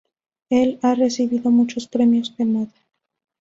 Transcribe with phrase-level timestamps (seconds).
[0.49, 2.73] Él ha recibido muchos premios de moda.